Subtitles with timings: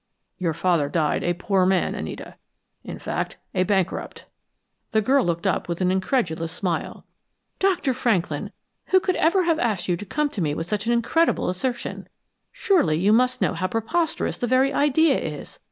[0.39, 2.33] Your father died a poor man, Anita.
[2.83, 4.25] In fact, a bankrupt."
[4.93, 7.05] The girl looked up with an incredulous smile.
[7.59, 7.93] "Dr.
[7.93, 8.51] Franklin,
[8.85, 12.09] who could ever have asked you to come to me with such an incredible assertion?
[12.51, 15.59] Surely, you must know how preposterous the very idea is!